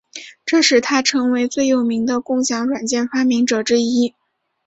[0.47, 4.15] 这使他成为最有名的共享软件发明者之一。